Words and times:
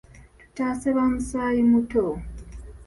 Tutaase 0.39 0.87
bamusaaayi 0.97 1.61
muto. 1.71 2.03